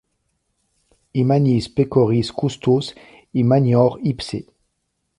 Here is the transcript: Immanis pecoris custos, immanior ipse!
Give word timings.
Immanis 1.25 1.69
pecoris 1.81 2.33
custos, 2.41 2.91
immanior 3.45 3.99
ipse! 4.15 4.45